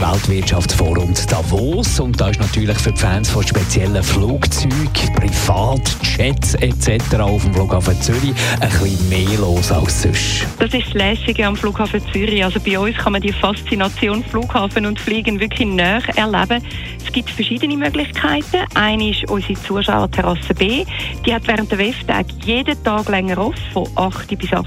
[0.00, 7.16] Weltwirtschaftsforum Davos und da ist natürlich für die Fans von speziellen Flugzeugen, Privatjets etc.
[7.20, 10.46] auf dem Flughafen Zürich ein bisschen mehr los als sonst.
[10.58, 12.42] Das ist das Lässige am Flughafen Zürich.
[12.42, 16.64] Also bei uns kann man die Faszination Flughafen und Fliegen wirklich näher erleben.
[17.04, 18.64] Es gibt verschiedene Möglichkeiten.
[18.74, 20.84] Eine ist unsere Zuschauerterrasse B.
[21.26, 24.66] Die hat während der WEF-Tag jeden Tag länger offen, von 8 bis 8.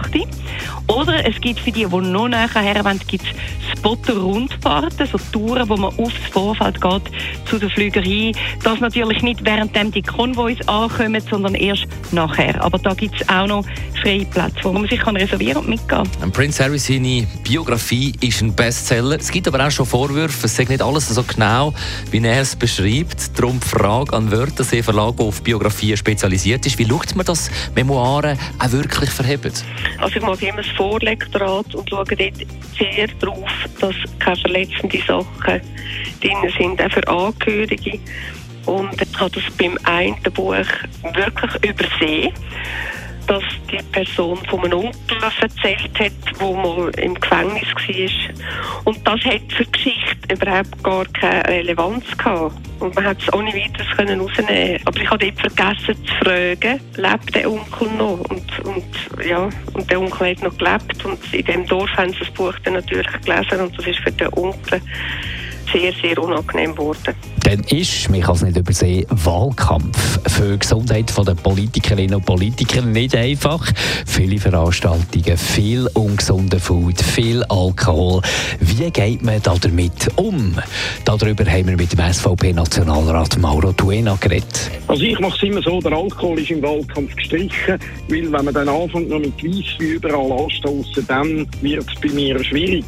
[0.88, 5.68] Oder es gibt für die, die noch näher her wollen, gibt es Spotter-Rundfahrten, so Touren,
[5.68, 7.02] wo man aufs Vorfeld geht
[7.46, 8.32] zu der Flügerei.
[8.64, 12.64] Das natürlich nicht währenddem die Konvois ankommen, sondern erst nachher.
[12.64, 13.66] Aber da gibt es auch noch
[14.04, 16.32] freie Plätze, wo man sich kann reservieren und mitgehen kann.
[16.32, 19.16] Prince Harry, seine Biografie ist ein Bestseller.
[19.16, 21.74] Es gibt aber auch schon Vorwürfe, es sagt nicht alles so genau,
[22.12, 23.40] wie er es beschreibt.
[23.40, 26.78] Darum die Frage an Wörthersee Verlag, der auf Biografien spezialisiert ist.
[26.78, 29.54] Wie schaut man, dass Memoiren auch wirklich verheben?
[30.00, 32.20] Also ich mache immer das Vorlektorat und schaue dort
[32.78, 35.62] sehr darauf, dass keine verletzenden Sachen
[36.22, 38.00] drin sind, auch für Angehörige.
[38.66, 40.56] Und habe das beim einen Buch
[41.04, 42.34] wirklich übersehen
[43.28, 48.84] dass die Person von einem Onkel erzählt hat, der mal im Gefängnis war.
[48.86, 52.56] Und das hat für die Geschichte überhaupt gar keine Relevanz gehabt.
[52.80, 56.80] Und man hat es ohne weiteres können rausnehmen Aber ich habe dort vergessen zu fragen,
[56.96, 58.20] lebt der Onkel noch?
[58.30, 61.06] Und, und, ja, und der Onkel hat noch gelebt.
[61.06, 63.62] Und in dem Dorf haben sie das Buch dann natürlich gelesen.
[63.62, 64.82] Und das ist für den Onkel
[65.74, 67.16] sehr, sehr unangenehm geworden.
[67.44, 72.82] Dann ist, man kann es nicht übersehen, Wahlkampf für die Gesundheit der Politikerinnen und Politiker
[72.82, 73.70] nicht einfach.
[74.06, 78.22] Viele Veranstaltungen, viel ungesunder Food, viel Alkohol.
[78.60, 80.56] Wie geht man da damit um?
[81.04, 84.72] Darüber haben wir mit dem SVP-Nationalrat Mauro Tuena geredet.
[84.88, 88.54] Also ich mache es immer so, der Alkohol ist im Wahlkampf gestrichen, weil wenn man
[88.54, 92.86] dann anfängt noch mit Weiss überall anstoßen, dann wird es bei mir schwierig.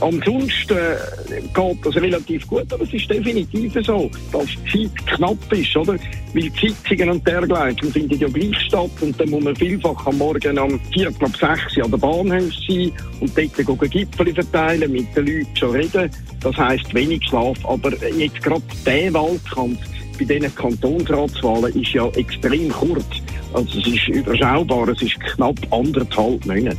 [0.00, 5.52] Ansonsten äh, geht das relativ gut, aber es ist definitiv so, dass die Zeit knapp
[5.52, 5.94] ist, oder?
[6.34, 10.18] Weil die Sitzungen und dergleichen finden ja gleich statt und dann muss man vielfach am
[10.18, 15.26] Morgen um Viertel ab sechs an der Bahnhof sein und dort Gipfel verteilen, mit den
[15.26, 16.10] Leuten schon reden.
[16.40, 19.78] Das heisst wenig Schlaf, aber jetzt gerade der Wahlkampf
[20.18, 23.06] bei diesen Kantonsratswahlen ist ja extrem kurz.
[23.52, 26.78] Also es ist überschaubar, es ist knapp anderthalb Monate.